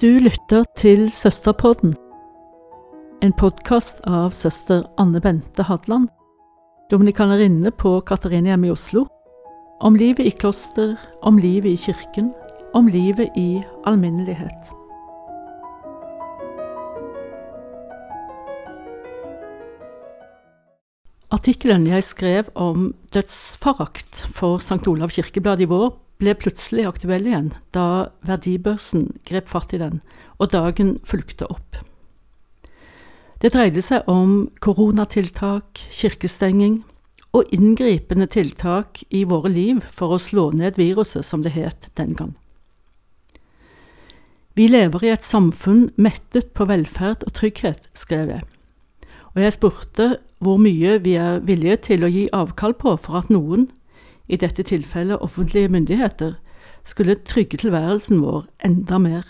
[0.00, 1.92] Du lytter til Søsterpodden,
[3.22, 6.08] en podkast av søster Anne Bente Hadland,
[6.90, 9.04] dominikanerinne på Katarinehjemmet i Oslo,
[9.78, 12.32] om livet i kloster, om livet i kirken,
[12.74, 14.74] om livet i alminnelighet.
[21.34, 24.84] Artikkelen jeg skrev om dødsforakt for St.
[24.86, 25.88] Olav kirkeblad i vår,
[26.22, 29.98] ble plutselig aktuell igjen da verdibørsen grep fatt i den,
[30.38, 31.80] og dagen fulgte opp.
[33.42, 36.84] Det dreide seg om koronatiltak, kirkestenging
[37.34, 42.14] og inngripende tiltak i våre liv for å slå ned viruset, som det het den
[42.14, 42.36] gang.
[44.54, 48.46] Vi lever i et samfunn mettet på velferd og trygghet, skrev jeg,
[49.34, 50.08] og jeg spurte
[50.44, 53.68] hvor mye vi er villige til å gi avkall på for at noen,
[54.28, 56.36] i dette tilfellet offentlige myndigheter,
[56.84, 59.24] skulle trygge tilværelsen vår enda mer.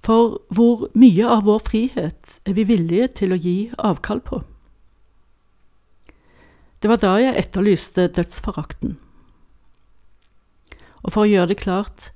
[0.00, 4.40] For hvor mye av vår frihet er vi villige til å gi avkall på?
[6.80, 8.96] Det var da jeg etterlyste dødsforakten.
[11.04, 12.08] Og for å gjøre det klart,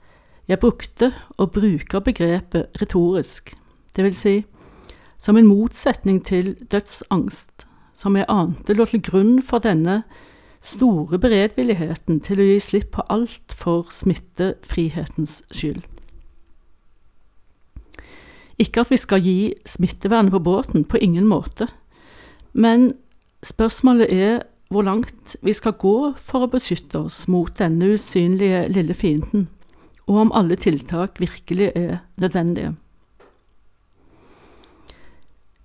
[0.48, 3.52] jeg brukte og bruker begrepet retorisk,
[3.96, 4.34] det vil si
[5.24, 7.64] som en motsetning til dødsangst,
[7.96, 10.02] som jeg ante lå til grunn for denne
[10.64, 15.82] store beredvilligheten til å gi slipp på alt for smittefrihetens skyld.
[18.60, 21.70] Ikke at vi skal gi smittevernet på båten, på ingen måte,
[22.52, 22.92] men
[23.44, 28.94] spørsmålet er hvor langt vi skal gå for å beskytte oss mot denne usynlige lille
[28.94, 29.48] fienden,
[30.06, 32.74] og om alle tiltak virkelig er nødvendige.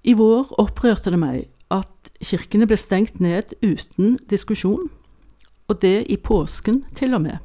[0.04, 4.90] I vår opprørte det meg at kirkene ble stengt ned uten diskusjon,
[5.70, 7.38] og det i påsken til og med.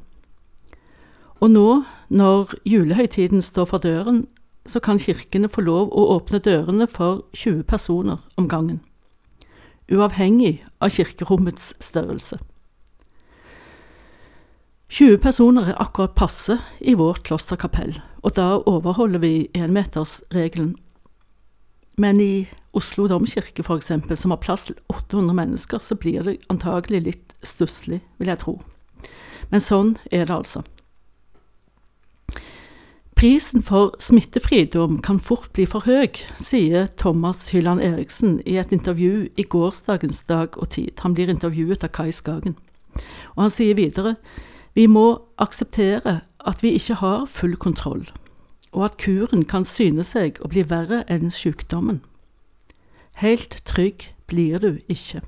[1.43, 4.25] Og nå, når julehøytiden står for døren,
[4.65, 8.81] så kan kirkene få lov å åpne dørene for 20 personer om gangen,
[9.91, 12.39] uavhengig av kirkerommets størrelse.
[14.89, 20.75] 20 personer er akkurat passe i vårt klosterkapell, og da overholder vi énmetersregelen.
[21.97, 27.03] Men i Oslo domkirke, eksempel, som har plass til 800 mennesker, så blir det antagelig
[27.05, 28.57] litt stusslig, vil jeg tro.
[29.51, 30.65] Men sånn er det altså.
[33.15, 39.29] Prisen for smittefridom kan fort bli for høy, sier Thomas Hylland Eriksen i et intervju
[39.39, 40.99] i gårsdagens Dag og Tid.
[40.99, 42.57] Han blir intervjuet av Kai Skagen.
[43.37, 44.17] Og han sier videre
[44.75, 48.03] vi må akseptere at vi ikke har full kontroll,
[48.75, 52.01] og at kuren kan syne seg å bli verre enn sykdommen.
[53.23, 55.21] Helt trygg blir du ikke.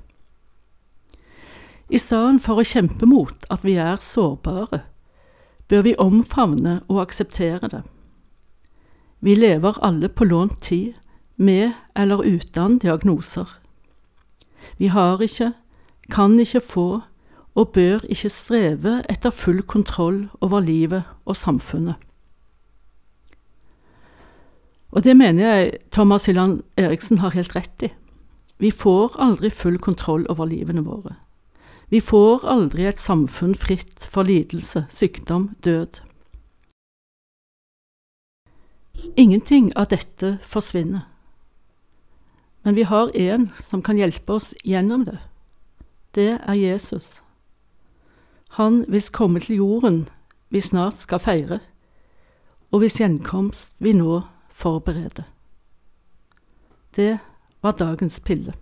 [1.88, 4.82] I stedet for å kjempe mot at vi er sårbare,
[5.68, 7.82] bør vi omfavne og akseptere det.
[9.24, 10.92] Vi lever alle på lånt tid,
[11.38, 13.46] med eller uten diagnoser.
[14.78, 15.52] Vi har ikke,
[16.10, 16.88] kan ikke få
[17.54, 21.94] og bør ikke streve etter full kontroll over livet og samfunnet.
[24.98, 27.88] Og det mener jeg Thomas Hilland Eriksen har helt rett i.
[28.58, 31.12] Vi får aldri full kontroll over livene våre.
[31.86, 36.00] Vi får aldri et samfunn fritt for lidelse, sykdom, død.
[39.14, 41.04] Ingenting av dette forsvinner.
[42.66, 45.20] Men vi har en som kan hjelpe oss gjennom det.
[46.14, 47.20] Det er Jesus.
[48.58, 50.08] Han hvis komme til jorden
[50.50, 51.60] vi snart skal feire,
[52.74, 54.24] og hvis gjenkomst vi nå
[54.58, 55.24] forberede.
[56.96, 57.18] Det
[57.62, 58.54] var dagens pille.